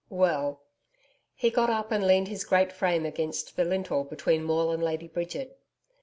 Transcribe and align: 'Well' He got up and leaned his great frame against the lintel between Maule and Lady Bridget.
'Well' 0.09 0.63
He 1.35 1.51
got 1.51 1.69
up 1.69 1.91
and 1.91 2.07
leaned 2.07 2.27
his 2.27 2.43
great 2.43 2.71
frame 2.73 3.05
against 3.05 3.55
the 3.55 3.63
lintel 3.63 4.03
between 4.03 4.43
Maule 4.43 4.71
and 4.71 4.81
Lady 4.81 5.07
Bridget. 5.07 5.59